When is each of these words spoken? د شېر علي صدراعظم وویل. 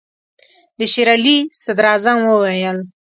د 0.77 0.81
شېر 0.93 1.07
علي 1.15 1.37
صدراعظم 1.63 2.17
وویل. 2.25 2.77